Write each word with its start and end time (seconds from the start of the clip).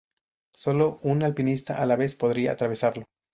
Sólo 0.55 0.97
un 1.03 1.21
alpinista 1.21 1.79
a 1.79 1.85
la 1.85 1.95
vez 1.95 2.15
podría 2.15 2.53
atravesarlo. 2.53 3.05